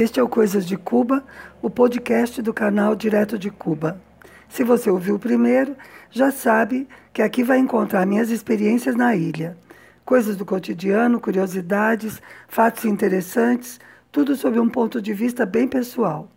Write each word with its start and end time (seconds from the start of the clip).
Este 0.00 0.18
é 0.18 0.22
o 0.22 0.28
Coisas 0.30 0.64
de 0.64 0.78
Cuba, 0.78 1.22
o 1.60 1.68
podcast 1.68 2.40
do 2.40 2.54
canal 2.54 2.96
Direto 2.96 3.38
de 3.38 3.50
Cuba. 3.50 4.00
Se 4.48 4.64
você 4.64 4.90
ouviu 4.90 5.16
o 5.16 5.18
primeiro, 5.18 5.76
já 6.10 6.30
sabe 6.30 6.88
que 7.12 7.20
aqui 7.20 7.42
vai 7.42 7.58
encontrar 7.58 8.06
minhas 8.06 8.30
experiências 8.30 8.96
na 8.96 9.14
ilha. 9.14 9.58
Coisas 10.02 10.38
do 10.38 10.46
cotidiano, 10.46 11.20
curiosidades, 11.20 12.18
fatos 12.48 12.86
interessantes, 12.86 13.78
tudo 14.10 14.34
sob 14.36 14.58
um 14.58 14.70
ponto 14.70 15.02
de 15.02 15.12
vista 15.12 15.44
bem 15.44 15.68
pessoal. 15.68 16.30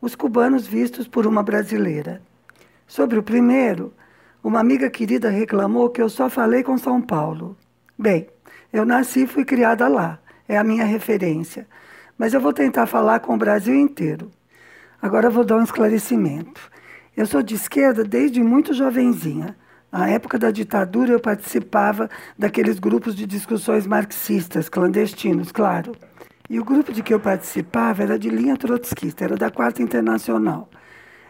Os 0.00 0.16
cubanos 0.16 0.66
vistos 0.66 1.06
por 1.06 1.24
uma 1.24 1.44
brasileira. 1.44 2.20
Sobre 2.84 3.16
o 3.16 3.22
primeiro, 3.22 3.94
uma 4.42 4.58
amiga 4.58 4.90
querida 4.90 5.30
reclamou 5.30 5.88
que 5.88 6.02
eu 6.02 6.08
só 6.08 6.28
falei 6.28 6.64
com 6.64 6.76
São 6.76 7.00
Paulo. 7.00 7.56
Bem, 7.96 8.26
eu 8.72 8.84
nasci 8.84 9.22
e 9.22 9.28
fui 9.28 9.44
criada 9.44 9.86
lá, 9.86 10.18
é 10.48 10.58
a 10.58 10.64
minha 10.64 10.84
referência 10.84 11.64
mas 12.18 12.34
eu 12.34 12.40
vou 12.40 12.52
tentar 12.52 12.86
falar 12.86 13.20
com 13.20 13.34
o 13.34 13.38
Brasil 13.38 13.74
inteiro. 13.74 14.30
Agora 15.00 15.28
vou 15.28 15.44
dar 15.44 15.56
um 15.56 15.62
esclarecimento. 15.62 16.60
Eu 17.16 17.26
sou 17.26 17.42
de 17.42 17.54
esquerda 17.54 18.02
desde 18.02 18.42
muito 18.42 18.72
jovenzinha. 18.72 19.56
Na 19.92 20.08
época 20.08 20.38
da 20.38 20.50
ditadura, 20.50 21.12
eu 21.12 21.20
participava 21.20 22.10
daqueles 22.38 22.78
grupos 22.78 23.14
de 23.14 23.26
discussões 23.26 23.86
marxistas, 23.86 24.68
clandestinos, 24.68 25.52
claro. 25.52 25.92
E 26.50 26.58
o 26.58 26.64
grupo 26.64 26.92
de 26.92 27.02
que 27.02 27.14
eu 27.14 27.20
participava 27.20 28.02
era 28.02 28.18
de 28.18 28.28
linha 28.28 28.56
trotskista, 28.56 29.24
era 29.24 29.36
da 29.36 29.50
Quarta 29.50 29.82
Internacional. 29.82 30.68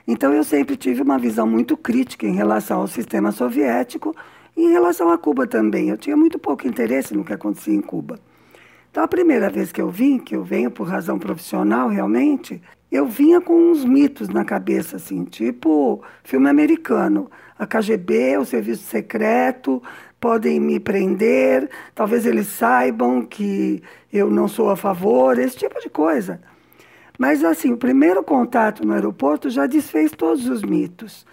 Então 0.06 0.32
eu 0.32 0.44
sempre 0.44 0.76
tive 0.76 1.02
uma 1.02 1.18
visão 1.18 1.46
muito 1.46 1.76
crítica 1.76 2.26
em 2.26 2.34
relação 2.34 2.80
ao 2.80 2.86
sistema 2.86 3.32
soviético 3.32 4.14
e 4.56 4.62
em 4.62 4.70
relação 4.70 5.10
a 5.10 5.18
Cuba 5.18 5.46
também. 5.46 5.88
Eu 5.88 5.96
tinha 5.96 6.16
muito 6.16 6.38
pouco 6.38 6.66
interesse 6.66 7.14
no 7.14 7.24
que 7.24 7.32
acontecia 7.32 7.74
em 7.74 7.80
Cuba. 7.80 8.18
Então, 8.94 9.02
a 9.02 9.08
primeira 9.08 9.50
vez 9.50 9.72
que 9.72 9.82
eu 9.82 9.90
vim, 9.90 10.20
que 10.20 10.36
eu 10.36 10.44
venho 10.44 10.70
por 10.70 10.86
razão 10.86 11.18
profissional 11.18 11.88
realmente, 11.88 12.62
eu 12.92 13.08
vinha 13.08 13.40
com 13.40 13.52
uns 13.52 13.84
mitos 13.84 14.28
na 14.28 14.44
cabeça, 14.44 14.94
assim, 14.98 15.24
tipo 15.24 16.00
filme 16.22 16.48
americano. 16.48 17.28
A 17.58 17.66
KGB, 17.66 18.38
o 18.38 18.44
serviço 18.44 18.84
secreto, 18.84 19.82
podem 20.20 20.60
me 20.60 20.78
prender, 20.78 21.68
talvez 21.92 22.24
eles 22.24 22.46
saibam 22.46 23.22
que 23.26 23.82
eu 24.12 24.30
não 24.30 24.46
sou 24.46 24.70
a 24.70 24.76
favor, 24.76 25.40
esse 25.40 25.56
tipo 25.56 25.80
de 25.80 25.90
coisa. 25.90 26.40
Mas, 27.18 27.42
assim, 27.42 27.72
o 27.72 27.76
primeiro 27.76 28.22
contato 28.22 28.86
no 28.86 28.92
aeroporto 28.92 29.50
já 29.50 29.66
desfez 29.66 30.12
todos 30.12 30.48
os 30.48 30.62
mitos, 30.62 31.26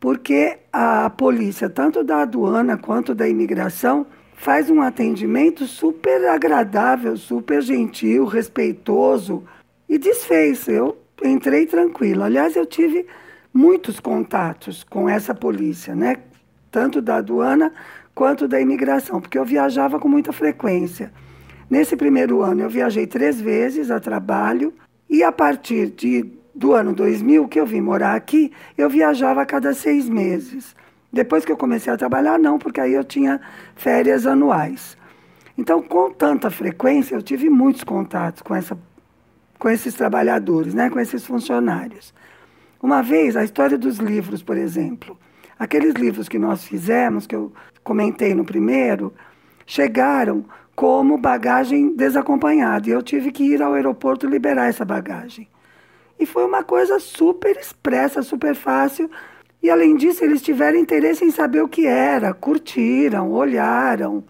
porque 0.00 0.58
a 0.72 1.08
polícia, 1.10 1.70
tanto 1.70 2.02
da 2.02 2.22
aduana 2.22 2.76
quanto 2.76 3.14
da 3.14 3.28
imigração, 3.28 4.04
faz 4.38 4.70
um 4.70 4.80
atendimento 4.80 5.66
super 5.66 6.28
agradável, 6.28 7.16
super 7.16 7.60
gentil, 7.60 8.24
respeitoso 8.24 9.42
e 9.88 9.98
desfez. 9.98 10.68
Eu 10.68 10.96
entrei 11.24 11.66
tranquila. 11.66 12.26
Aliás, 12.26 12.54
eu 12.54 12.64
tive 12.64 13.04
muitos 13.52 13.98
contatos 13.98 14.84
com 14.84 15.08
essa 15.08 15.34
polícia, 15.34 15.94
né? 15.94 16.18
Tanto 16.70 17.02
da 17.02 17.16
aduana 17.16 17.72
quanto 18.14 18.46
da 18.46 18.60
imigração, 18.60 19.20
porque 19.20 19.38
eu 19.38 19.44
viajava 19.44 19.98
com 19.98 20.08
muita 20.08 20.32
frequência. 20.32 21.12
Nesse 21.68 21.96
primeiro 21.96 22.40
ano, 22.40 22.62
eu 22.62 22.70
viajei 22.70 23.06
três 23.06 23.40
vezes 23.40 23.90
a 23.90 23.98
trabalho 23.98 24.72
e 25.10 25.24
a 25.24 25.32
partir 25.32 25.90
de, 25.90 26.32
do 26.54 26.74
ano 26.74 26.94
2000, 26.94 27.48
que 27.48 27.58
eu 27.58 27.66
vim 27.66 27.80
morar 27.80 28.14
aqui, 28.14 28.52
eu 28.76 28.88
viajava 28.88 29.42
a 29.42 29.46
cada 29.46 29.74
seis 29.74 30.08
meses. 30.08 30.76
Depois 31.12 31.44
que 31.44 31.50
eu 31.50 31.56
comecei 31.56 31.92
a 31.92 31.96
trabalhar, 31.96 32.38
não, 32.38 32.58
porque 32.58 32.80
aí 32.80 32.92
eu 32.92 33.04
tinha 33.04 33.40
férias 33.74 34.26
anuais. 34.26 34.96
Então, 35.56 35.82
com 35.82 36.10
tanta 36.10 36.50
frequência, 36.50 37.14
eu 37.14 37.22
tive 37.22 37.48
muitos 37.48 37.82
contatos 37.82 38.42
com, 38.42 38.54
essa, 38.54 38.78
com 39.58 39.68
esses 39.68 39.94
trabalhadores, 39.94 40.74
né, 40.74 40.90
com 40.90 41.00
esses 41.00 41.24
funcionários. 41.24 42.14
Uma 42.80 43.02
vez, 43.02 43.36
a 43.36 43.42
história 43.42 43.76
dos 43.76 43.98
livros, 43.98 44.42
por 44.42 44.56
exemplo. 44.56 45.18
Aqueles 45.58 45.94
livros 45.94 46.28
que 46.28 46.38
nós 46.38 46.62
fizemos, 46.62 47.26
que 47.26 47.34
eu 47.34 47.52
comentei 47.82 48.34
no 48.34 48.44
primeiro, 48.44 49.12
chegaram 49.66 50.44
como 50.76 51.18
bagagem 51.18 51.96
desacompanhada. 51.96 52.88
E 52.88 52.92
eu 52.92 53.02
tive 53.02 53.32
que 53.32 53.42
ir 53.42 53.60
ao 53.60 53.74
aeroporto 53.74 54.28
liberar 54.28 54.68
essa 54.68 54.84
bagagem. 54.84 55.48
E 56.20 56.24
foi 56.24 56.44
uma 56.44 56.62
coisa 56.62 57.00
super 57.00 57.56
expressa, 57.56 58.22
super 58.22 58.54
fácil 58.54 59.10
e 59.62 59.70
além 59.70 59.96
disso, 59.96 60.24
eles 60.24 60.40
tiveram 60.40 60.78
interesse 60.78 61.24
em 61.24 61.30
saber 61.30 61.62
o 61.62 61.68
que 61.68 61.86
era, 61.86 62.32
curtiram, 62.32 63.32
olharam, 63.32 64.22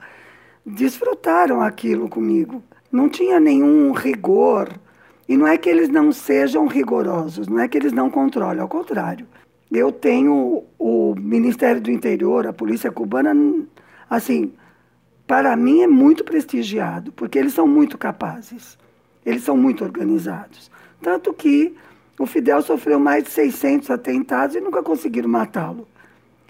desfrutaram 0.65 1.61
aquilo 1.61 2.09
comigo. 2.09 2.62
Não 2.91 3.09
tinha 3.09 3.38
nenhum 3.38 3.93
rigor. 3.93 4.71
E 5.28 5.37
não 5.37 5.47
é 5.47 5.59
que 5.59 5.69
eles 5.69 5.91
não 5.91 6.11
sejam 6.11 6.67
rigorosos, 6.67 7.49
não 7.49 7.61
é 7.61 7.69
que 7.69 7.77
eles 7.77 7.93
não 7.93 8.11
controlem, 8.11 8.61
ao 8.61 8.69
contrário. 8.69 9.27
Eu 9.71 9.93
tenho 9.93 10.65
o 10.78 11.15
Ministério 11.15 11.83
do 11.83 11.91
Interior, 11.91 12.47
a 12.47 12.53
Polícia 12.55 12.91
Cubana, 12.91 13.37
assim, 14.09 14.55
para 15.27 15.55
mim 15.55 15.83
é 15.83 15.87
muito 15.87 16.25
prestigiado, 16.25 17.12
porque 17.12 17.38
eles 17.38 17.53
são 17.53 17.69
muito 17.69 17.99
capazes, 17.99 18.78
eles 19.27 19.43
são 19.43 19.55
muito 19.55 19.84
organizados. 19.84 20.71
Tanto 21.03 21.34
que 21.34 21.77
o 22.19 22.27
Fidel 22.27 22.61
sofreu 22.62 22.99
mais 22.99 23.25
de 23.25 23.31
600 23.31 23.91
atentados 23.91 24.56
e 24.56 24.61
nunca 24.61 24.83
conseguiram 24.83 25.29
matá-lo. 25.29 25.87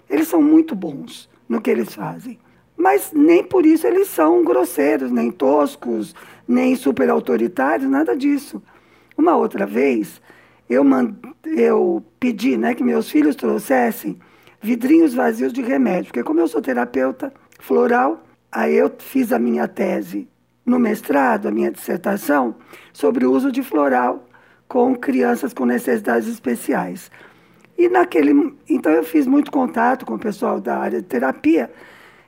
Eles 0.09 0.27
são 0.27 0.41
muito 0.41 0.75
bons 0.75 1.29
no 1.47 1.61
que 1.61 1.69
eles 1.69 1.93
fazem. 1.93 2.39
Mas 2.75 3.11
nem 3.13 3.43
por 3.43 3.65
isso 3.65 3.85
eles 3.85 4.07
são 4.07 4.43
grosseiros, 4.43 5.11
nem 5.11 5.29
toscos, 5.29 6.15
nem 6.47 6.75
super 6.75 7.09
autoritários, 7.09 7.89
nada 7.89 8.15
disso. 8.15 8.61
Uma 9.17 9.35
outra 9.35 9.65
vez, 9.65 10.21
eu, 10.69 10.83
mand... 10.83 11.13
eu 11.45 12.03
pedi 12.19 12.57
né, 12.57 12.73
que 12.73 12.83
meus 12.83 13.09
filhos 13.09 13.35
trouxessem 13.35 14.17
vidrinhos 14.61 15.13
vazios 15.13 15.53
de 15.53 15.61
remédio, 15.61 16.05
porque 16.05 16.23
como 16.23 16.39
eu 16.39 16.47
sou 16.47 16.61
terapeuta 16.61 17.33
floral, 17.59 18.23
aí 18.51 18.75
eu 18.75 18.91
fiz 18.97 19.31
a 19.31 19.39
minha 19.39 19.67
tese 19.67 20.27
no 20.65 20.79
mestrado, 20.79 21.47
a 21.47 21.51
minha 21.51 21.71
dissertação, 21.71 22.55
sobre 22.93 23.25
o 23.25 23.31
uso 23.31 23.51
de 23.51 23.61
floral 23.61 24.28
com 24.69 24.95
crianças 24.95 25.51
com 25.51 25.65
necessidades 25.65 26.29
especiais. 26.29 27.11
E 27.77 27.89
naquele, 27.89 28.55
então 28.69 28.91
eu 28.91 29.03
fiz 29.03 29.25
muito 29.25 29.51
contato 29.51 30.05
com 30.05 30.13
o 30.13 30.19
pessoal 30.19 30.61
da 30.61 30.77
área 30.77 31.01
de 31.01 31.07
terapia 31.07 31.71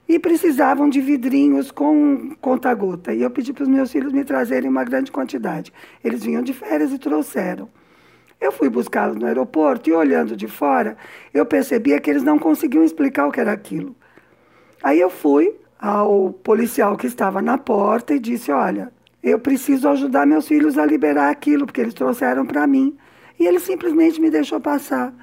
e 0.10 0.18
precisavam 0.18 0.90
de 0.90 1.00
vidrinhos 1.00 1.72
com 1.72 2.36
conta-gota. 2.42 3.14
E 3.14 3.22
eu 3.22 3.30
pedi 3.30 3.54
para 3.54 3.64
os 3.64 3.70
meus 3.70 3.92
filhos 3.92 4.12
me 4.12 4.26
trazerem 4.26 4.70
uma 4.70 4.84
grande 4.84 5.12
quantidade. 5.12 5.72
Eles 6.04 6.24
vinham 6.24 6.42
de 6.42 6.52
férias 6.52 6.92
e 6.92 6.98
trouxeram. 6.98 7.70
Eu 8.40 8.52
fui 8.52 8.70
buscá-los 8.70 9.18
no 9.18 9.28
aeroporto 9.28 9.90
e 9.90 9.94
olhando 9.94 10.36
de 10.36 10.48
fora, 10.48 10.98
eu 11.32 11.46
percebia 11.46 12.00
que 12.00 12.10
eles 12.10 12.24
não 12.24 12.40
conseguiam 12.40 12.84
explicar 12.84 13.28
o 13.28 13.32
que 13.32 13.40
era 13.40 13.52
aquilo. 13.52 13.96
Aí 14.82 15.00
eu 15.00 15.12
fui 15.12 15.54
ao 15.80 16.32
policial 16.32 16.98
que 16.98 17.06
estava 17.06 17.40
na 17.40 17.60
porta 17.60 18.16
e 18.16 18.20
disse: 18.20 18.52
Olha, 18.52 18.92
eu 19.24 19.40
preciso 19.40 19.88
ajudar 19.90 20.26
meus 20.26 20.48
filhos 20.48 20.78
a 20.78 20.86
liberar 20.86 21.30
aquilo, 21.30 21.66
porque 21.66 21.82
eles 21.82 21.94
trouxeram 21.94 22.46
para 22.46 22.66
mim. 22.66 22.98
E 23.40 23.46
ele 23.46 23.60
simplesmente 23.60 24.20
me 24.20 24.30
deixou 24.30 24.60
passar. 24.60 25.14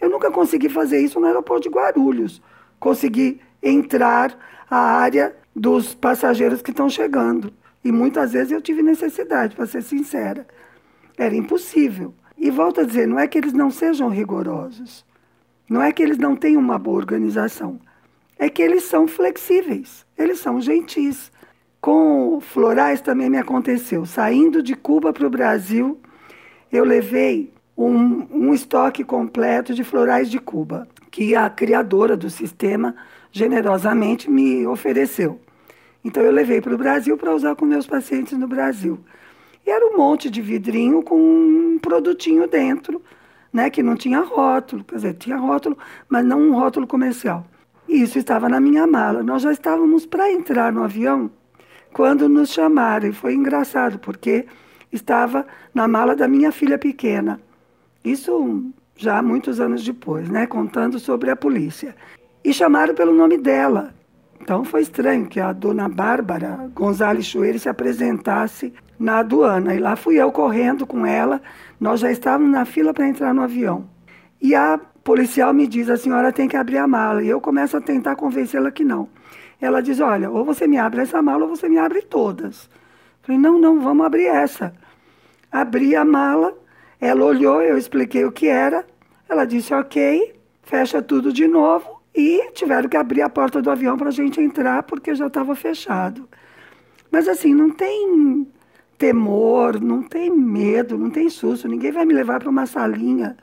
Eu 0.00 0.08
nunca 0.08 0.30
consegui 0.30 0.68
fazer 0.68 1.00
isso 1.00 1.18
no 1.18 1.26
aeroporto 1.26 1.68
de 1.68 1.74
Guarulhos. 1.74 2.40
Consegui 2.78 3.40
entrar 3.62 4.36
à 4.70 4.78
área 4.78 5.34
dos 5.54 5.94
passageiros 5.94 6.62
que 6.62 6.70
estão 6.70 6.88
chegando. 6.88 7.52
E 7.84 7.90
muitas 7.90 8.32
vezes 8.32 8.52
eu 8.52 8.60
tive 8.60 8.82
necessidade, 8.82 9.56
para 9.56 9.66
ser 9.66 9.82
sincera. 9.82 10.46
Era 11.16 11.34
impossível. 11.34 12.14
E 12.36 12.50
volto 12.50 12.80
a 12.80 12.84
dizer, 12.84 13.08
não 13.08 13.18
é 13.18 13.26
que 13.26 13.38
eles 13.38 13.52
não 13.52 13.70
sejam 13.70 14.08
rigorosos. 14.08 15.04
Não 15.68 15.82
é 15.82 15.92
que 15.92 16.02
eles 16.02 16.18
não 16.18 16.36
tenham 16.36 16.60
uma 16.60 16.78
boa 16.78 16.96
organização. 16.96 17.80
É 18.38 18.48
que 18.48 18.62
eles 18.62 18.84
são 18.84 19.08
flexíveis, 19.08 20.06
eles 20.16 20.38
são 20.38 20.60
gentis. 20.60 21.32
Com 21.80 22.40
florais 22.40 23.00
também 23.00 23.30
me 23.30 23.38
aconteceu. 23.38 24.04
Saindo 24.04 24.62
de 24.62 24.74
Cuba 24.74 25.12
para 25.12 25.26
o 25.26 25.30
Brasil, 25.30 25.98
eu 26.72 26.84
levei 26.84 27.52
um, 27.76 28.26
um 28.30 28.52
estoque 28.52 29.04
completo 29.04 29.72
de 29.72 29.84
florais 29.84 30.28
de 30.28 30.40
Cuba, 30.40 30.88
que 31.10 31.36
a 31.36 31.48
criadora 31.48 32.16
do 32.16 32.28
sistema 32.28 32.96
generosamente 33.30 34.28
me 34.28 34.66
ofereceu. 34.66 35.40
Então 36.04 36.22
eu 36.22 36.32
levei 36.32 36.60
para 36.60 36.74
o 36.74 36.78
Brasil 36.78 37.16
para 37.16 37.34
usar 37.34 37.54
com 37.54 37.64
meus 37.64 37.86
pacientes 37.86 38.36
no 38.36 38.48
Brasil. 38.48 38.98
E 39.64 39.70
era 39.70 39.86
um 39.86 39.96
monte 39.96 40.28
de 40.28 40.42
vidrinho 40.42 41.02
com 41.02 41.16
um 41.16 41.78
produtinho 41.78 42.48
dentro, 42.48 43.00
né, 43.52 43.70
que 43.70 43.82
não 43.82 43.94
tinha 43.94 44.20
rótulo, 44.20 44.82
quer 44.82 44.96
dizer, 44.96 45.14
tinha 45.14 45.36
rótulo, 45.36 45.78
mas 46.08 46.24
não 46.24 46.40
um 46.40 46.54
rótulo 46.54 46.86
comercial. 46.86 47.46
E 47.88 48.02
isso 48.02 48.18
estava 48.18 48.48
na 48.48 48.60
minha 48.60 48.86
mala. 48.86 49.22
Nós 49.22 49.42
já 49.42 49.52
estávamos 49.52 50.04
para 50.04 50.30
entrar 50.30 50.72
no 50.72 50.82
avião 50.82 51.30
quando 51.92 52.28
nos 52.28 52.50
chamaram. 52.50 53.08
E 53.08 53.12
foi 53.12 53.34
engraçado, 53.34 53.98
porque 53.98 54.46
estava 54.92 55.46
na 55.74 55.86
mala 55.86 56.14
da 56.14 56.28
minha 56.28 56.52
filha 56.52 56.78
pequena. 56.78 57.40
Isso 58.04 58.64
já 58.96 59.22
muitos 59.22 59.60
anos 59.60 59.84
depois, 59.84 60.28
né? 60.28 60.46
Contando 60.46 60.98
sobre 60.98 61.30
a 61.30 61.36
polícia. 61.36 61.94
E 62.44 62.52
chamaram 62.52 62.94
pelo 62.94 63.14
nome 63.14 63.38
dela. 63.38 63.94
Então 64.40 64.64
foi 64.64 64.82
estranho 64.82 65.26
que 65.26 65.40
a 65.40 65.52
dona 65.52 65.88
Bárbara 65.88 66.70
Gonzalez 66.74 67.26
Chueiro 67.26 67.58
se 67.58 67.68
apresentasse 67.68 68.72
na 68.98 69.18
aduana. 69.18 69.74
E 69.74 69.78
lá 69.78 69.94
fui 69.94 70.16
eu 70.16 70.32
correndo 70.32 70.86
com 70.86 71.04
ela. 71.04 71.40
Nós 71.78 72.00
já 72.00 72.10
estávamos 72.10 72.50
na 72.50 72.64
fila 72.64 72.94
para 72.94 73.08
entrar 73.08 73.34
no 73.34 73.42
avião. 73.42 73.88
E 74.40 74.54
a 74.54 74.80
policial 75.08 75.54
me 75.54 75.66
diz: 75.66 75.88
a 75.88 75.96
senhora 75.96 76.30
tem 76.30 76.46
que 76.46 76.56
abrir 76.56 76.76
a 76.76 76.86
mala. 76.86 77.22
E 77.22 77.28
eu 77.28 77.40
começo 77.40 77.74
a 77.78 77.80
tentar 77.80 78.14
convencê-la 78.14 78.70
que 78.70 78.84
não. 78.84 79.08
Ela 79.58 79.80
diz: 79.80 80.00
olha, 80.00 80.30
ou 80.30 80.44
você 80.44 80.66
me 80.66 80.76
abre 80.76 81.00
essa 81.00 81.22
mala 81.22 81.44
ou 81.44 81.48
você 81.48 81.66
me 81.66 81.78
abre 81.78 82.02
todas. 82.02 82.68
Falei: 83.22 83.40
não, 83.40 83.58
não, 83.58 83.80
vamos 83.80 84.04
abrir 84.04 84.26
essa. 84.26 84.74
Abri 85.50 85.96
a 85.96 86.04
mala, 86.04 86.54
ela 87.00 87.24
olhou, 87.24 87.62
eu 87.62 87.78
expliquei 87.78 88.26
o 88.26 88.30
que 88.30 88.48
era. 88.48 88.84
Ela 89.26 89.46
disse: 89.46 89.72
ok, 89.72 90.34
fecha 90.62 91.00
tudo 91.00 91.32
de 91.32 91.48
novo. 91.48 91.98
E 92.14 92.50
tiveram 92.52 92.88
que 92.88 92.96
abrir 92.96 93.22
a 93.22 93.30
porta 93.30 93.62
do 93.62 93.70
avião 93.70 93.96
para 93.96 94.08
a 94.08 94.12
gente 94.12 94.40
entrar, 94.40 94.82
porque 94.82 95.14
já 95.14 95.28
estava 95.28 95.54
fechado. 95.54 96.28
Mas 97.10 97.28
assim, 97.28 97.54
não 97.54 97.70
tem 97.70 98.46
temor, 98.98 99.80
não 99.80 100.02
tem 100.02 100.30
medo, 100.30 100.98
não 100.98 101.08
tem 101.08 101.30
susto. 101.30 101.66
Ninguém 101.66 101.92
vai 101.92 102.04
me 102.04 102.12
levar 102.12 102.40
para 102.40 102.50
uma 102.50 102.66
salinha, 102.66 103.36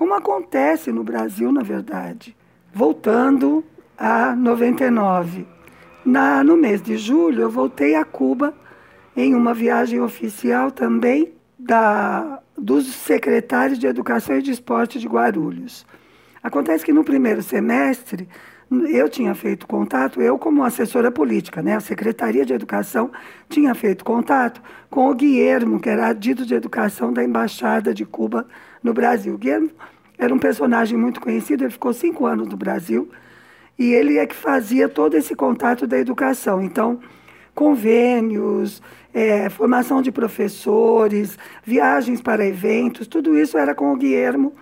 como 0.00 0.14
acontece 0.14 0.90
no 0.90 1.04
Brasil, 1.04 1.52
na 1.52 1.62
verdade. 1.62 2.34
Voltando 2.72 3.62
a 3.98 4.34
99. 4.34 5.46
Na, 6.06 6.42
no 6.42 6.56
mês 6.56 6.80
de 6.80 6.96
julho, 6.96 7.42
eu 7.42 7.50
voltei 7.50 7.94
a 7.94 8.02
Cuba 8.02 8.54
em 9.14 9.34
uma 9.34 9.52
viagem 9.52 10.00
oficial 10.00 10.70
também 10.70 11.34
da, 11.58 12.40
dos 12.56 12.86
secretários 12.86 13.78
de 13.78 13.86
Educação 13.86 14.38
e 14.38 14.42
de 14.42 14.52
Esporte 14.52 14.98
de 14.98 15.06
Guarulhos. 15.06 15.84
Acontece 16.42 16.82
que 16.82 16.94
no 16.94 17.04
primeiro 17.04 17.42
semestre 17.42 18.26
eu 18.70 19.08
tinha 19.08 19.34
feito 19.34 19.66
contato, 19.66 20.22
eu 20.22 20.38
como 20.38 20.62
assessora 20.62 21.10
política, 21.10 21.60
né? 21.60 21.74
A 21.74 21.80
Secretaria 21.80 22.46
de 22.46 22.52
Educação 22.52 23.10
tinha 23.48 23.74
feito 23.74 24.04
contato 24.04 24.62
com 24.88 25.10
o 25.10 25.14
Guilhermo, 25.14 25.80
que 25.80 25.88
era 25.88 26.12
dito 26.12 26.46
de 26.46 26.54
educação 26.54 27.12
da 27.12 27.24
Embaixada 27.24 27.92
de 27.92 28.04
Cuba 28.04 28.46
no 28.82 28.94
Brasil. 28.94 29.34
O 29.34 29.38
Guilhermo 29.38 29.70
era 30.16 30.32
um 30.32 30.38
personagem 30.38 30.96
muito 30.96 31.20
conhecido, 31.20 31.64
ele 31.64 31.72
ficou 31.72 31.92
cinco 31.92 32.26
anos 32.26 32.46
no 32.46 32.56
Brasil 32.56 33.10
e 33.76 33.92
ele 33.92 34.18
é 34.18 34.26
que 34.26 34.36
fazia 34.36 34.88
todo 34.88 35.14
esse 35.14 35.34
contato 35.34 35.86
da 35.86 35.98
educação. 35.98 36.62
Então, 36.62 37.00
convênios, 37.54 38.80
é, 39.12 39.48
formação 39.48 40.00
de 40.00 40.12
professores, 40.12 41.38
viagens 41.64 42.20
para 42.20 42.46
eventos, 42.46 43.06
tudo 43.06 43.36
isso 43.36 43.58
era 43.58 43.74
com 43.74 43.92
o 43.92 43.96
Guilhermo. 43.96 44.54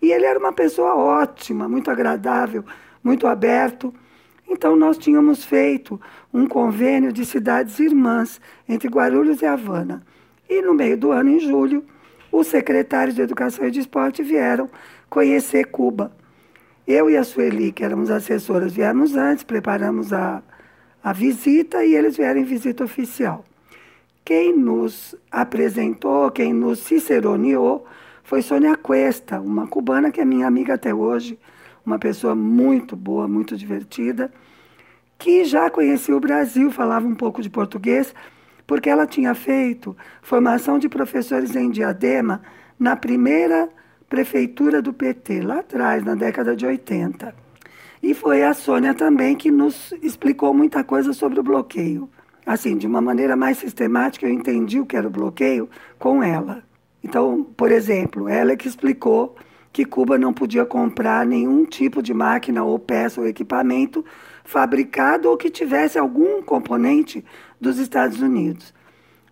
E 0.00 0.12
ele 0.12 0.26
era 0.26 0.38
uma 0.38 0.52
pessoa 0.52 0.94
ótima, 0.94 1.68
muito 1.68 1.90
agradável, 1.90 2.64
muito 3.06 3.28
aberto. 3.28 3.94
Então, 4.48 4.74
nós 4.74 4.98
tínhamos 4.98 5.44
feito 5.44 6.00
um 6.34 6.46
convênio 6.46 7.12
de 7.12 7.24
cidades 7.24 7.78
irmãs 7.78 8.40
entre 8.68 8.88
Guarulhos 8.88 9.40
e 9.42 9.46
Havana. 9.46 10.02
E 10.48 10.60
no 10.60 10.74
meio 10.74 10.96
do 10.96 11.12
ano, 11.12 11.30
em 11.30 11.38
julho, 11.38 11.84
os 12.32 12.48
secretários 12.48 13.14
de 13.14 13.22
Educação 13.22 13.64
e 13.66 13.70
de 13.70 13.80
Esporte 13.80 14.22
vieram 14.22 14.68
conhecer 15.08 15.66
Cuba. 15.66 16.10
Eu 16.86 17.08
e 17.08 17.16
a 17.16 17.22
Sueli, 17.22 17.70
que 17.70 17.84
éramos 17.84 18.10
assessoras, 18.10 18.72
viemos 18.72 19.14
antes, 19.14 19.44
preparamos 19.44 20.12
a, 20.12 20.42
a 21.02 21.12
visita 21.12 21.84
e 21.84 21.94
eles 21.94 22.16
vieram 22.16 22.40
em 22.40 22.44
visita 22.44 22.84
oficial. 22.84 23.44
Quem 24.24 24.56
nos 24.56 25.14
apresentou, 25.30 26.30
quem 26.30 26.52
nos 26.52 26.80
ciceroneou, 26.80 27.86
foi 28.24 28.42
Sônia 28.42 28.76
Cuesta, 28.76 29.40
uma 29.40 29.68
cubana 29.68 30.10
que 30.10 30.20
é 30.20 30.24
minha 30.24 30.46
amiga 30.46 30.74
até 30.74 30.92
hoje, 30.92 31.38
uma 31.86 31.98
pessoa 31.98 32.34
muito 32.34 32.96
boa, 32.96 33.28
muito 33.28 33.56
divertida, 33.56 34.32
que 35.16 35.44
já 35.44 35.70
conhecia 35.70 36.16
o 36.16 36.20
Brasil, 36.20 36.70
falava 36.70 37.06
um 37.06 37.14
pouco 37.14 37.40
de 37.40 37.48
português, 37.48 38.12
porque 38.66 38.90
ela 38.90 39.06
tinha 39.06 39.34
feito 39.34 39.96
formação 40.20 40.78
de 40.78 40.88
professores 40.88 41.54
em 41.54 41.70
Diadema 41.70 42.42
na 42.78 42.96
primeira 42.96 43.70
prefeitura 44.08 44.82
do 44.82 44.92
PT, 44.92 45.40
lá 45.40 45.60
atrás, 45.60 46.04
na 46.04 46.14
década 46.14 46.54
de 46.54 46.66
80. 46.66 47.34
E 48.02 48.12
foi 48.12 48.42
a 48.42 48.52
Sônia 48.52 48.92
também 48.92 49.36
que 49.36 49.50
nos 49.50 49.92
explicou 50.02 50.52
muita 50.52 50.84
coisa 50.84 51.12
sobre 51.12 51.40
o 51.40 51.42
bloqueio. 51.42 52.10
Assim, 52.44 52.76
de 52.76 52.86
uma 52.86 53.00
maneira 53.00 53.34
mais 53.34 53.58
sistemática, 53.58 54.26
eu 54.26 54.32
entendi 54.32 54.78
o 54.78 54.86
que 54.86 54.96
era 54.96 55.06
o 55.06 55.10
bloqueio 55.10 55.68
com 55.98 56.22
ela. 56.22 56.62
Então, 57.02 57.44
por 57.56 57.72
exemplo, 57.72 58.28
ela 58.28 58.52
é 58.52 58.56
que 58.56 58.68
explicou 58.68 59.36
que 59.76 59.84
Cuba 59.84 60.16
não 60.16 60.32
podia 60.32 60.64
comprar 60.64 61.26
nenhum 61.26 61.66
tipo 61.66 62.02
de 62.02 62.14
máquina 62.14 62.64
ou 62.64 62.78
peça 62.78 63.20
ou 63.20 63.26
equipamento 63.26 64.02
fabricado 64.42 65.28
ou 65.28 65.36
que 65.36 65.50
tivesse 65.50 65.98
algum 65.98 66.40
componente 66.40 67.22
dos 67.60 67.76
Estados 67.76 68.22
Unidos. 68.22 68.72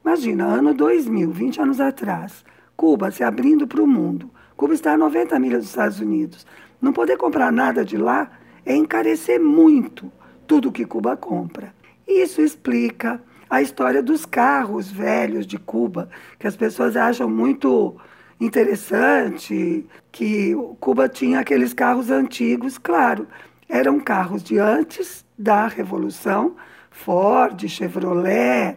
Imagina, 0.04 0.44
ano 0.44 0.74
2000, 0.74 1.30
20 1.30 1.62
anos 1.62 1.80
atrás, 1.80 2.44
Cuba 2.76 3.10
se 3.10 3.24
abrindo 3.24 3.66
para 3.66 3.82
o 3.82 3.86
mundo. 3.86 4.30
Cuba 4.54 4.74
está 4.74 4.92
a 4.92 4.98
90 4.98 5.38
milhas 5.38 5.60
dos 5.60 5.70
Estados 5.70 5.98
Unidos. 5.98 6.46
Não 6.78 6.92
poder 6.92 7.16
comprar 7.16 7.50
nada 7.50 7.82
de 7.82 7.96
lá 7.96 8.30
é 8.66 8.76
encarecer 8.76 9.40
muito 9.40 10.12
tudo 10.46 10.70
que 10.70 10.84
Cuba 10.84 11.16
compra. 11.16 11.72
Isso 12.06 12.42
explica 12.42 13.18
a 13.48 13.62
história 13.62 14.02
dos 14.02 14.26
carros 14.26 14.90
velhos 14.90 15.46
de 15.46 15.56
Cuba, 15.56 16.10
que 16.38 16.46
as 16.46 16.54
pessoas 16.54 16.98
acham 16.98 17.30
muito 17.30 17.96
interessante, 18.40 19.86
que 20.10 20.54
Cuba 20.80 21.08
tinha 21.08 21.40
aqueles 21.40 21.72
carros 21.72 22.10
antigos, 22.10 22.78
claro, 22.78 23.26
eram 23.68 23.98
carros 24.00 24.42
de 24.42 24.58
antes 24.58 25.24
da 25.38 25.66
Revolução, 25.66 26.56
Ford, 26.90 27.68
Chevrolet, 27.68 28.76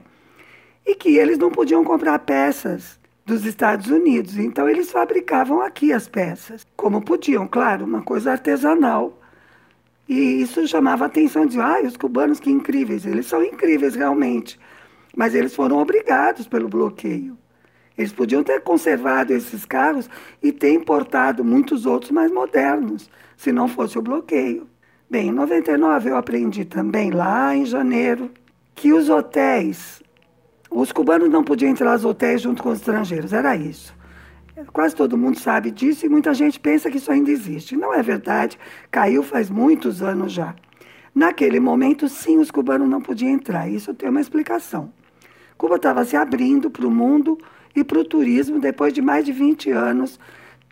e 0.85 0.95
que 0.95 1.17
eles 1.17 1.37
não 1.37 1.51
podiam 1.51 1.83
comprar 1.83 2.19
peças 2.19 2.99
dos 3.25 3.45
Estados 3.45 3.87
Unidos, 3.87 4.37
então 4.37 4.69
eles 4.69 4.89
fabricavam 4.89 5.61
aqui 5.61 5.91
as 5.91 6.07
peças, 6.07 6.65
como 6.77 7.01
podiam, 7.03 7.45
claro, 7.45 7.83
uma 7.85 8.01
coisa 8.01 8.31
artesanal. 8.31 9.19
E 10.07 10.41
isso 10.41 10.65
chamava 10.65 11.03
a 11.03 11.07
atenção 11.07 11.45
de, 11.45 11.59
ah, 11.59 11.81
os 11.83 11.97
cubanos 11.97 12.39
que 12.39 12.49
incríveis, 12.49 13.05
eles 13.05 13.25
são 13.25 13.43
incríveis 13.43 13.95
realmente. 13.95 14.57
Mas 15.15 15.35
eles 15.35 15.53
foram 15.53 15.77
obrigados 15.79 16.47
pelo 16.47 16.69
bloqueio. 16.69 17.37
Eles 17.97 18.13
podiam 18.13 18.43
ter 18.43 18.61
conservado 18.61 19.33
esses 19.33 19.65
carros 19.65 20.09
e 20.41 20.51
ter 20.51 20.71
importado 20.71 21.43
muitos 21.43 21.85
outros 21.85 22.11
mais 22.11 22.31
modernos, 22.31 23.09
se 23.35 23.51
não 23.51 23.67
fosse 23.67 23.97
o 23.97 24.01
bloqueio. 24.01 24.67
Bem, 25.09 25.29
em 25.29 25.31
99 25.31 26.09
eu 26.09 26.17
aprendi 26.17 26.65
também, 26.65 27.11
lá 27.11 27.55
em 27.55 27.65
janeiro, 27.65 28.29
que 28.75 28.93
os 28.93 29.09
hotéis, 29.09 30.03
os 30.69 30.91
cubanos 30.91 31.29
não 31.29 31.43
podiam 31.43 31.71
entrar 31.71 31.93
nos 31.93 32.05
hotéis 32.05 32.41
junto 32.41 32.61
com 32.61 32.69
os 32.69 32.79
estrangeiros, 32.79 33.33
era 33.33 33.55
isso. 33.55 33.95
Quase 34.73 34.95
todo 34.95 35.17
mundo 35.17 35.39
sabe 35.39 35.71
disso 35.71 36.05
e 36.05 36.09
muita 36.09 36.33
gente 36.33 36.59
pensa 36.59 36.89
que 36.89 36.97
isso 36.97 37.11
ainda 37.11 37.31
existe. 37.31 37.75
Não 37.75 37.93
é 37.93 38.01
verdade, 38.01 38.57
caiu 38.91 39.23
faz 39.23 39.49
muitos 39.49 40.01
anos 40.01 40.31
já. 40.33 40.55
Naquele 41.13 41.59
momento, 41.59 42.07
sim, 42.07 42.37
os 42.37 42.51
cubanos 42.51 42.87
não 42.89 43.01
podiam 43.01 43.31
entrar. 43.31 43.67
Isso 43.69 43.93
tem 43.93 44.09
uma 44.09 44.21
explicação. 44.21 44.91
Cuba 45.57 45.75
estava 45.75 46.05
se 46.05 46.15
abrindo 46.15 46.69
para 46.69 46.85
o 46.85 46.91
mundo 46.91 47.37
e 47.77 47.83
para 47.83 47.99
o 47.99 48.03
turismo 48.03 48.59
depois 48.59 48.91
de 48.91 49.01
mais 49.01 49.23
de 49.23 49.31
20 49.31 49.71
anos 49.71 50.19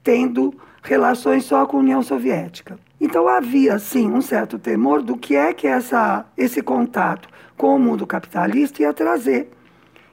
tendo 0.04 0.54
relações 0.84 1.46
só 1.46 1.66
com 1.66 1.78
a 1.78 1.80
União 1.80 2.04
Soviética. 2.04 2.78
Então 3.00 3.28
havia, 3.28 3.80
sim, 3.80 4.12
um 4.12 4.22
certo 4.22 4.60
temor 4.60 5.02
do 5.02 5.18
que 5.18 5.36
é 5.36 5.54
que 5.54 5.68
essa, 5.68 6.26
esse 6.38 6.62
contato 6.62 7.30
com 7.56 7.76
o 7.76 7.80
mundo 7.80 8.06
capitalista 8.06 8.82
ia 8.82 8.94
trazer, 8.94 9.50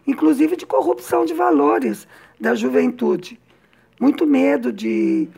inclusive 0.07 0.57
de 0.57 0.65
corrupção 0.65 1.25
de 1.25 1.35
valores 1.35 2.07
da 2.41 2.55
juventude 2.55 3.43
muito 4.03 4.27
medo 4.27 4.73
de, 4.73 5.29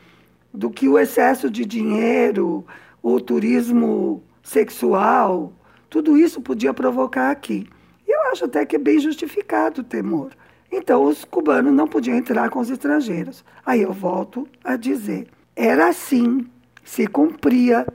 do 0.50 0.70
que 0.70 0.88
o 0.88 0.98
excesso 0.98 1.50
de 1.50 1.66
dinheiro, 1.66 2.64
o 3.02 3.20
turismo 3.20 4.22
sexual, 4.42 5.52
tudo 5.90 6.16
isso 6.16 6.40
podia 6.40 6.72
provocar 6.72 7.30
aqui. 7.30 7.68
E 8.08 8.10
eu 8.10 8.32
acho 8.32 8.46
até 8.46 8.64
que 8.64 8.76
é 8.76 8.78
bem 8.78 8.98
justificado 8.98 9.82
o 9.82 9.84
temor. 9.84 10.30
Então, 10.76 11.04
os 11.04 11.24
cubanos 11.24 11.72
não 11.72 11.86
podiam 11.86 12.16
entrar 12.16 12.50
com 12.50 12.58
os 12.58 12.68
estrangeiros. 12.68 13.44
Aí 13.64 13.82
eu 13.82 13.92
volto 13.92 14.48
a 14.64 14.74
dizer: 14.74 15.28
era 15.54 15.86
assim, 15.86 16.48
se 16.82 17.06
cumpria, 17.06 17.86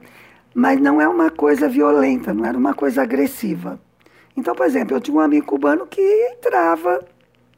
mas 0.56 0.80
não 0.80 1.02
é 1.02 1.08
uma 1.08 1.30
coisa 1.30 1.68
violenta, 1.68 2.34
não 2.34 2.46
era 2.46 2.58
uma 2.58 2.74
coisa 2.74 3.02
agressiva. 3.02 3.78
Então, 4.36 4.56
por 4.56 4.66
exemplo, 4.66 4.96
eu 4.96 5.02
tinha 5.02 5.18
um 5.18 5.20
amigo 5.20 5.46
cubano 5.46 5.86
que 5.86 6.02
entrava 6.32 7.04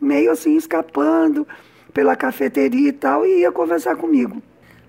meio 0.01 0.31
assim, 0.31 0.55
escapando 0.57 1.47
pela 1.93 2.15
cafeteria 2.15 2.89
e 2.89 2.91
tal 2.91 3.23
e 3.23 3.41
ia 3.41 3.51
conversar 3.51 3.95
comigo. 3.95 4.41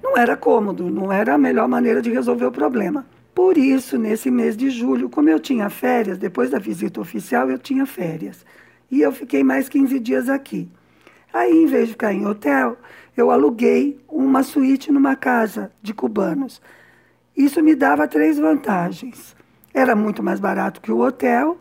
Não 0.03 0.17
era 0.17 0.35
cômodo, 0.35 0.89
não 0.89 1.12
era 1.12 1.35
a 1.35 1.39
melhor 1.39 1.69
maneira 1.69 2.01
de 2.01 2.11
resolver 2.11 2.47
o 2.47 2.53
problema. 2.53 3.05
Por 3.35 3.59
isso, 3.59 3.99
nesse 3.99 4.31
mês 4.31 4.57
de 4.57 4.71
julho, 4.71 5.11
como 5.11 5.29
eu 5.29 5.39
tinha 5.39 5.69
férias, 5.69 6.17
depois 6.17 6.49
da 6.49 6.59
visita 6.59 7.03
oficial, 7.03 7.51
eu 7.51 7.59
tinha 7.59 7.85
férias. 7.85 8.47
E 8.93 9.01
eu 9.01 9.11
fiquei 9.11 9.43
mais 9.43 9.71
15 9.71 9.99
dias 9.99 10.29
aqui. 10.29 10.69
Aí, 11.33 11.51
em 11.51 11.65
vez 11.65 11.87
de 11.87 11.93
ficar 11.93 12.13
em 12.13 12.27
hotel, 12.27 12.77
eu 13.17 13.31
aluguei 13.31 13.99
uma 14.07 14.43
suíte 14.43 14.93
numa 14.93 15.17
casa 15.17 15.73
de 15.81 15.95
cubanos. 15.95 16.61
Isso 17.35 17.63
me 17.63 17.75
dava 17.75 18.07
três 18.07 18.39
vantagens. 18.39 19.35
Era 19.73 19.97
muito 19.97 20.23
mais 20.23 20.39
barato 20.39 20.79
que 20.83 20.93
o 20.93 21.01
hotel, 21.01 21.59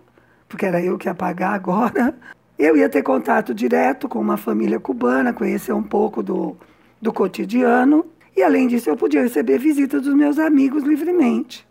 porque 0.50 0.66
era 0.66 0.84
eu 0.84 0.98
que 0.98 1.08
ia 1.08 1.16
pagar 1.16 1.54
agora. 1.54 2.14
Eu 2.60 2.78
ia 2.78 2.88
ter 2.88 3.02
contato 3.02 3.56
direto 3.56 4.08
com 4.08 4.20
uma 4.20 4.38
família 4.38 4.80
cubana, 4.80 5.34
conhecer 5.34 5.74
um 5.74 5.82
pouco 5.82 6.22
do, 6.22 6.56
do 7.02 7.12
cotidiano, 7.12 8.06
e 8.38 8.44
além 8.44 8.68
disso 8.68 8.88
eu 8.88 8.96
podia 8.96 9.24
receber 9.24 9.58
visitas 9.58 10.04
dos 10.04 10.14
meus 10.14 10.38
amigos 10.38 10.84
livremente. 10.84 11.68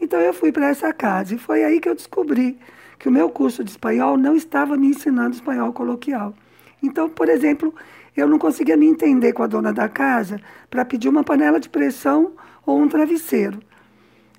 Então 0.00 0.18
eu 0.18 0.32
fui 0.32 0.50
para 0.50 0.68
essa 0.68 0.94
casa 0.94 1.34
e 1.34 1.38
foi 1.38 1.62
aí 1.62 1.78
que 1.78 1.90
eu 1.90 1.94
descobri 1.94 2.58
que 2.98 3.08
o 3.08 3.12
meu 3.12 3.28
curso 3.28 3.64
de 3.64 3.70
espanhol 3.70 4.16
não 4.16 4.34
estava 4.34 4.76
me 4.76 4.88
ensinando 4.88 5.34
espanhol 5.34 5.72
coloquial. 5.72 6.34
Então, 6.82 7.08
por 7.08 7.28
exemplo, 7.28 7.74
eu 8.16 8.28
não 8.28 8.38
conseguia 8.38 8.76
me 8.76 8.86
entender 8.86 9.32
com 9.32 9.42
a 9.42 9.46
dona 9.46 9.72
da 9.72 9.88
casa 9.88 10.40
para 10.70 10.84
pedir 10.84 11.08
uma 11.08 11.24
panela 11.24 11.58
de 11.58 11.68
pressão 11.68 12.32
ou 12.64 12.78
um 12.80 12.88
travesseiro. 12.88 13.58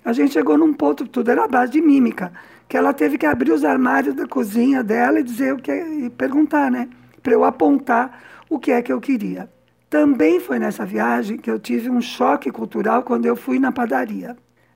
A 0.04 0.14
gente 0.14 0.34
chegou 0.34 0.58
num 0.58 0.74
ponto, 0.74 1.08
tudo 1.08 1.32
era 1.32 1.44
a 1.44 1.48
base 1.48 1.72
de 1.74 1.82
mímica, 1.82 2.32
que 2.68 2.78
ela 2.78 2.94
teve 2.94 3.18
que 3.18 3.26
abrir 3.26 3.52
os 3.52 3.66
armários 3.66 4.16
da 4.16 4.28
cozinha 4.28 4.84
dela 4.84 5.20
e 5.20 5.24
dizer 5.24 5.54
o 5.54 5.58
que 5.58 5.72
e 5.72 6.10
perguntar, 6.10 6.72
né, 6.72 6.88
para 7.22 7.34
eu 7.34 7.44
apontar 7.44 8.22
o 8.50 8.60
que 8.60 8.72
é 8.72 8.82
que 8.82 8.94
eu 8.94 9.02
queria. 9.02 9.50
Também 9.90 10.40
foi 10.40 10.60
nessa 10.60 10.86
viagem 10.86 11.38
que 11.38 11.50
eu 11.50 11.60
tive 11.60 11.90
um 11.90 12.02
choque 12.02 12.52
cultural 12.52 13.04
quando 13.04 13.26
eu 13.26 13.36
fui 13.36 13.60
na 13.60 13.72
padaria. 13.72 14.36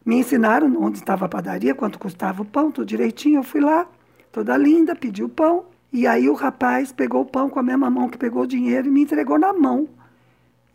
Me 0.09 0.15
ensinaram 0.15 0.75
onde 0.81 0.97
estava 0.97 1.25
a 1.25 1.29
padaria, 1.29 1.75
quanto 1.75 1.99
custava 1.99 2.41
o 2.41 2.45
pão, 2.45 2.71
tudo 2.71 2.87
direitinho. 2.87 3.37
Eu 3.37 3.43
fui 3.43 3.61
lá, 3.61 3.87
toda 4.31 4.57
linda, 4.57 4.95
pedi 4.95 5.23
o 5.23 5.29
pão. 5.29 5.65
E 5.93 6.07
aí 6.07 6.27
o 6.27 6.33
rapaz 6.33 6.91
pegou 6.91 7.21
o 7.21 7.25
pão 7.25 7.47
com 7.47 7.59
a 7.59 7.61
mesma 7.61 7.91
mão 7.91 8.09
que 8.09 8.17
pegou 8.17 8.41
o 8.41 8.47
dinheiro 8.47 8.87
e 8.87 8.89
me 8.89 9.03
entregou 9.03 9.37
na 9.37 9.53
mão. 9.53 9.87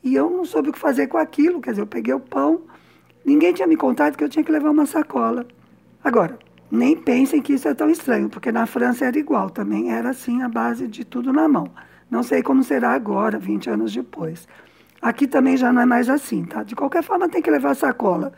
E 0.05 0.15
eu 0.15 0.31
não 0.31 0.45
soube 0.45 0.69
o 0.69 0.73
que 0.73 0.79
fazer 0.79 1.09
com 1.09 1.19
aquilo. 1.19 1.61
Quer 1.61 1.71
dizer, 1.71 1.83
eu 1.83 1.87
peguei 1.89 2.15
o 2.15 2.21
pão, 2.21 2.63
ninguém 3.25 3.53
tinha 3.53 3.67
me 3.67 3.77
contado 3.77 4.17
que 4.17 4.23
eu 4.23 4.29
tinha 4.29 4.45
que 4.45 4.53
levar 4.53 4.71
uma 4.71 4.87
sacola. 4.87 5.45
Agora, 6.05 6.39
nem 6.71 6.97
pensem 6.97 7.43
que 7.43 7.55
isso 7.55 7.67
é 7.67 7.75
tão 7.75 7.91
estranho, 7.91 8.29
porque 8.29 8.53
na 8.53 8.67
França 8.67 9.05
era 9.05 9.19
igual, 9.19 9.51
também 9.51 9.91
era 9.91 10.11
assim 10.11 10.43
a 10.43 10.49
base 10.49 10.87
de 10.87 11.05
tudo 11.05 11.33
na 11.33 11.49
mão. 11.49 11.69
Não 12.09 12.23
sei 12.23 12.41
como 12.41 12.63
será 12.63 12.93
agora, 12.93 13.37
20 13.37 13.69
anos 13.69 13.93
depois. 13.93 14.47
Aqui 15.03 15.27
também 15.27 15.57
já 15.57 15.73
não 15.73 15.83
é 15.83 15.87
mais 15.87 16.09
assim, 16.09 16.45
tá? 16.45 16.63
De 16.63 16.77
qualquer 16.77 17.03
forma 17.03 17.29
tem 17.29 17.43
que 17.43 17.51
levar 17.51 17.75
sacola 17.75 18.33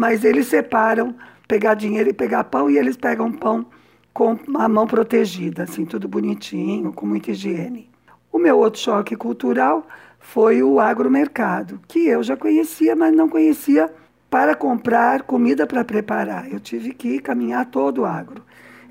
mas 0.00 0.24
eles 0.24 0.46
separam 0.46 1.14
pegar 1.46 1.74
dinheiro 1.74 2.08
e 2.08 2.14
pegar 2.14 2.44
pão 2.44 2.70
e 2.70 2.78
eles 2.78 2.96
pegam 2.96 3.30
pão 3.30 3.66
com 4.14 4.38
a 4.56 4.66
mão 4.66 4.86
protegida, 4.86 5.64
assim, 5.64 5.84
tudo 5.84 6.08
bonitinho, 6.08 6.90
com 6.90 7.04
muita 7.04 7.32
higiene. 7.32 7.90
O 8.32 8.38
meu 8.38 8.58
outro 8.58 8.80
choque 8.80 9.14
cultural 9.14 9.86
foi 10.18 10.62
o 10.62 10.80
agromercado, 10.80 11.78
que 11.86 12.08
eu 12.08 12.22
já 12.22 12.34
conhecia, 12.34 12.96
mas 12.96 13.14
não 13.14 13.28
conhecia 13.28 13.92
para 14.30 14.54
comprar 14.54 15.24
comida 15.24 15.66
para 15.66 15.84
preparar. 15.84 16.50
Eu 16.50 16.60
tive 16.60 16.94
que 16.94 17.18
caminhar 17.18 17.66
todo 17.66 17.98
o 17.98 18.06
agro. 18.06 18.42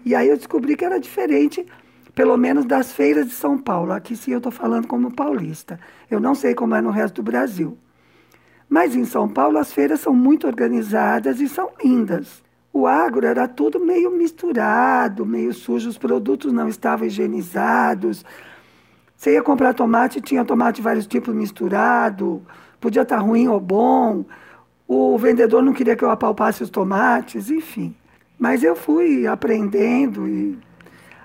E 0.05 0.13
aí 0.13 0.29
eu 0.29 0.37
descobri 0.37 0.75
que 0.75 0.85
era 0.85 0.99
diferente, 0.99 1.65
pelo 2.13 2.37
menos 2.37 2.65
das 2.65 2.93
feiras 2.93 3.25
de 3.25 3.33
São 3.33 3.57
Paulo. 3.57 3.93
Aqui 3.93 4.15
sim 4.15 4.33
eu 4.33 4.37
estou 4.37 4.51
falando 4.51 4.85
como 4.85 5.11
paulista. 5.11 5.79
Eu 6.07 6.19
não 6.19 6.35
sei 6.35 6.53
como 6.53 6.75
é 6.75 6.81
no 6.81 6.91
resto 6.91 7.15
do 7.15 7.23
Brasil. 7.23 7.75
Mas 8.69 8.95
em 8.95 9.03
São 9.03 9.27
Paulo 9.27 9.57
as 9.57 9.73
feiras 9.73 9.99
são 9.99 10.13
muito 10.13 10.45
organizadas 10.45 11.41
e 11.41 11.49
são 11.49 11.71
lindas. 11.83 12.43
O 12.71 12.85
agro 12.85 13.25
era 13.25 13.47
tudo 13.47 13.79
meio 13.79 14.11
misturado, 14.11 15.25
meio 15.25 15.51
sujo, 15.53 15.89
os 15.89 15.97
produtos 15.97 16.53
não 16.53 16.67
estavam 16.67 17.07
higienizados. 17.07 18.23
Você 19.17 19.33
ia 19.33 19.41
comprar 19.41 19.73
tomate, 19.73 20.21
tinha 20.21 20.45
tomate 20.45 20.77
de 20.77 20.81
vários 20.83 21.07
tipos 21.07 21.33
misturado, 21.33 22.43
podia 22.79 23.01
estar 23.01 23.17
ruim 23.17 23.47
ou 23.47 23.59
bom. 23.59 24.23
O 24.87 25.17
vendedor 25.17 25.63
não 25.63 25.73
queria 25.73 25.95
que 25.95 26.03
eu 26.03 26.11
apalpasse 26.11 26.61
os 26.61 26.69
tomates, 26.69 27.49
enfim. 27.49 27.95
Mas 28.37 28.63
eu 28.63 28.75
fui 28.75 29.25
aprendendo 29.27 30.27
e 30.27 30.57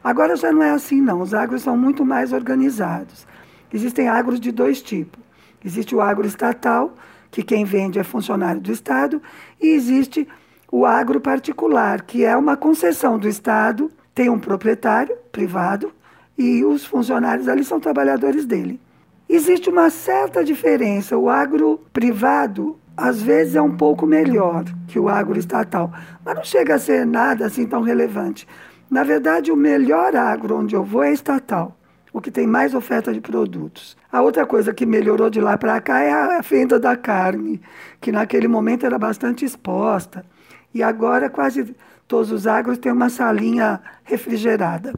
agora 0.02 0.34
já 0.34 0.50
não 0.50 0.62
é 0.62 0.70
assim 0.70 1.00
não. 1.00 1.20
Os 1.20 1.34
agros 1.34 1.62
são 1.62 1.76
muito 1.76 2.04
mais 2.04 2.32
organizados. 2.32 3.26
Existem 3.72 4.08
agros 4.08 4.40
de 4.40 4.50
dois 4.50 4.80
tipos. 4.82 5.22
Existe 5.64 5.94
o 5.94 6.00
agro 6.00 6.26
estatal, 6.26 6.94
que 7.34 7.42
quem 7.42 7.64
vende 7.64 7.98
é 7.98 8.04
funcionário 8.04 8.60
do 8.60 8.70
Estado, 8.70 9.20
e 9.60 9.66
existe 9.66 10.28
o 10.70 10.86
agro 10.86 11.20
particular, 11.20 12.02
que 12.02 12.24
é 12.24 12.36
uma 12.36 12.56
concessão 12.56 13.18
do 13.18 13.26
Estado, 13.26 13.90
tem 14.14 14.30
um 14.30 14.38
proprietário 14.38 15.16
privado 15.32 15.92
e 16.38 16.64
os 16.64 16.84
funcionários 16.84 17.48
ali 17.48 17.64
são 17.64 17.80
trabalhadores 17.80 18.44
dele. 18.46 18.80
Existe 19.28 19.68
uma 19.68 19.90
certa 19.90 20.44
diferença. 20.44 21.18
O 21.18 21.28
agro 21.28 21.80
privado, 21.92 22.78
às 22.96 23.20
vezes, 23.20 23.56
é 23.56 23.62
um 23.62 23.76
pouco 23.76 24.06
melhor 24.06 24.64
que 24.86 25.00
o 25.00 25.08
agro 25.08 25.36
estatal, 25.36 25.92
mas 26.24 26.36
não 26.36 26.44
chega 26.44 26.76
a 26.76 26.78
ser 26.78 27.04
nada 27.04 27.46
assim 27.46 27.66
tão 27.66 27.82
relevante. 27.82 28.46
Na 28.88 29.02
verdade, 29.02 29.50
o 29.50 29.56
melhor 29.56 30.14
agro 30.14 30.56
onde 30.56 30.76
eu 30.76 30.84
vou 30.84 31.02
é 31.02 31.12
estatal 31.12 31.76
o 32.14 32.20
que 32.20 32.30
tem 32.30 32.46
mais 32.46 32.76
oferta 32.76 33.12
de 33.12 33.20
produtos. 33.20 33.96
A 34.10 34.22
outra 34.22 34.46
coisa 34.46 34.72
que 34.72 34.86
melhorou 34.86 35.28
de 35.28 35.40
lá 35.40 35.58
para 35.58 35.80
cá 35.80 36.00
é 36.00 36.12
a 36.12 36.40
venda 36.40 36.78
da 36.78 36.96
carne, 36.96 37.60
que 38.00 38.12
naquele 38.12 38.46
momento 38.46 38.86
era 38.86 38.96
bastante 38.96 39.44
exposta. 39.44 40.24
E 40.72 40.80
agora 40.80 41.28
quase 41.28 41.74
todos 42.06 42.30
os 42.30 42.46
agros 42.46 42.78
têm 42.78 42.92
uma 42.92 43.10
salinha 43.10 43.80
refrigerada. 44.04 44.94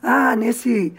Ah, 0.00 0.36
nesse 0.36 0.94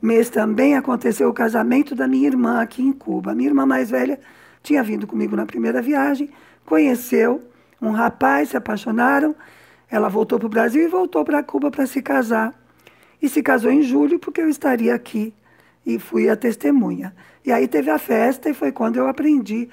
mês 0.00 0.30
também 0.30 0.76
aconteceu 0.76 1.28
o 1.28 1.34
casamento 1.34 1.92
da 1.92 2.06
minha 2.06 2.28
irmã 2.28 2.62
aqui 2.62 2.80
em 2.80 2.92
Cuba. 2.92 3.32
A 3.32 3.34
minha 3.34 3.48
irmã 3.48 3.66
mais 3.66 3.90
velha 3.90 4.20
tinha 4.62 4.80
vindo 4.80 5.08
comigo 5.08 5.34
na 5.34 5.44
primeira 5.44 5.82
viagem, 5.82 6.30
conheceu 6.64 7.42
um 7.82 7.90
rapaz, 7.90 8.50
se 8.50 8.56
apaixonaram. 8.56 9.34
Ela 9.90 10.08
voltou 10.08 10.38
para 10.38 10.46
o 10.46 10.50
Brasil 10.50 10.84
e 10.84 10.88
voltou 10.88 11.24
para 11.24 11.42
Cuba 11.42 11.68
para 11.68 11.84
se 11.84 12.00
casar 12.00 12.59
e 13.20 13.28
se 13.28 13.42
casou 13.42 13.70
em 13.70 13.82
julho 13.82 14.18
porque 14.18 14.40
eu 14.40 14.48
estaria 14.48 14.94
aqui 14.94 15.34
e 15.84 15.98
fui 15.98 16.28
a 16.28 16.36
testemunha. 16.36 17.14
E 17.44 17.52
aí 17.52 17.66
teve 17.66 17.90
a 17.90 17.98
festa 17.98 18.48
e 18.48 18.54
foi 18.54 18.72
quando 18.72 18.96
eu 18.96 19.08
aprendi 19.08 19.68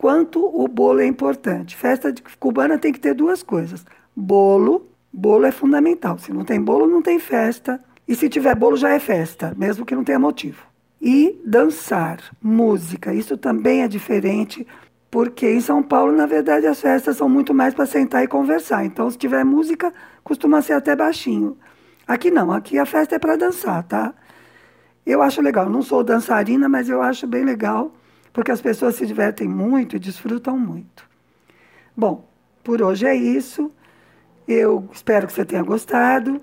quanto 0.00 0.42
o 0.42 0.66
bolo 0.66 1.00
é 1.00 1.06
importante. 1.06 1.76
Festa 1.76 2.14
cubana 2.38 2.78
tem 2.78 2.90
que 2.90 2.98
ter 2.98 3.14
duas 3.14 3.42
coisas. 3.42 3.84
Bolo, 4.16 4.88
bolo 5.12 5.44
é 5.44 5.52
fundamental. 5.52 6.18
Se 6.18 6.32
não 6.32 6.42
tem 6.42 6.58
bolo, 6.58 6.86
não 6.86 7.02
tem 7.02 7.18
festa. 7.18 7.78
E 8.08 8.14
se 8.14 8.28
tiver 8.28 8.54
bolo, 8.54 8.78
já 8.78 8.90
é 8.90 8.98
festa, 8.98 9.54
mesmo 9.56 9.84
que 9.84 9.94
não 9.94 10.02
tenha 10.02 10.18
motivo. 10.18 10.66
E 11.00 11.38
dançar, 11.44 12.18
música, 12.42 13.12
isso 13.12 13.36
também 13.36 13.82
é 13.82 13.88
diferente, 13.88 14.66
porque 15.10 15.50
em 15.50 15.60
São 15.60 15.82
Paulo, 15.82 16.12
na 16.12 16.26
verdade, 16.26 16.66
as 16.66 16.80
festas 16.80 17.16
são 17.16 17.28
muito 17.28 17.52
mais 17.54 17.74
para 17.74 17.86
sentar 17.86 18.24
e 18.24 18.26
conversar. 18.26 18.84
Então, 18.84 19.10
se 19.10 19.18
tiver 19.18 19.44
música, 19.44 19.92
costuma 20.24 20.62
ser 20.62 20.72
até 20.74 20.96
baixinho. 20.96 21.56
Aqui 22.10 22.28
não, 22.28 22.50
aqui 22.50 22.76
a 22.76 22.84
festa 22.84 23.14
é 23.14 23.18
para 23.20 23.36
dançar, 23.36 23.84
tá? 23.84 24.12
Eu 25.06 25.22
acho 25.22 25.40
legal, 25.40 25.70
não 25.70 25.80
sou 25.80 26.02
dançarina, 26.02 26.68
mas 26.68 26.88
eu 26.88 27.00
acho 27.00 27.24
bem 27.24 27.44
legal, 27.44 27.94
porque 28.32 28.50
as 28.50 28.60
pessoas 28.60 28.96
se 28.96 29.06
divertem 29.06 29.46
muito 29.46 29.94
e 29.94 29.98
desfrutam 30.00 30.58
muito. 30.58 31.04
Bom, 31.96 32.28
por 32.64 32.82
hoje 32.82 33.06
é 33.06 33.14
isso. 33.14 33.70
Eu 34.48 34.88
espero 34.92 35.28
que 35.28 35.32
você 35.32 35.44
tenha 35.44 35.62
gostado. 35.62 36.40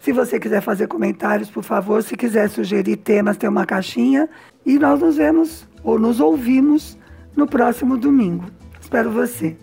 Se 0.00 0.10
você 0.10 0.40
quiser 0.40 0.62
fazer 0.62 0.86
comentários, 0.86 1.50
por 1.50 1.62
favor, 1.62 2.02
se 2.02 2.16
quiser 2.16 2.48
sugerir 2.48 2.96
temas, 2.96 3.36
tem 3.36 3.50
uma 3.50 3.66
caixinha. 3.66 4.26
E 4.64 4.78
nós 4.78 5.00
nos 5.00 5.18
vemos 5.18 5.68
ou 5.84 5.98
nos 5.98 6.18
ouvimos 6.18 6.96
no 7.36 7.46
próximo 7.46 7.98
domingo. 7.98 8.46
Espero 8.80 9.10
você. 9.10 9.54